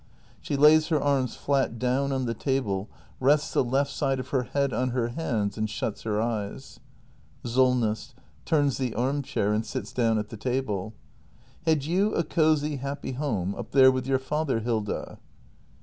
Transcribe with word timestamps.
[She 0.41 0.57
lays 0.57 0.87
her 0.87 0.99
arms 0.99 1.35
flat 1.35 1.77
down 1.77 2.11
on 2.11 2.25
the 2.25 2.33
table, 2.33 2.89
rests 3.19 3.53
the 3.53 3.63
left 3.63 3.91
side 3.91 4.19
of 4.19 4.29
her 4.29 4.41
head 4.45 4.73
on 4.73 4.89
her 4.89 5.09
hands, 5.09 5.59
and 5.59 5.69
shuts 5.69 6.01
her 6.01 6.19
eyes. 6.19 6.79
Solness. 7.45 8.15
[Turns 8.43 8.79
the 8.79 8.95
arm 8.95 9.21
chair 9.21 9.53
and 9.53 9.63
sits 9.63 9.93
down 9.93 10.17
at 10.17 10.29
the 10.29 10.37
table.] 10.37 10.95
Had 11.67 11.85
you 11.85 12.15
a 12.15 12.23
cosy, 12.23 12.77
happy 12.77 13.11
home— 13.11 13.53
up 13.55 13.73
there 13.73 13.91
with 13.91 14.07
your 14.07 14.17
father, 14.17 14.61
Hilda? 14.61 15.19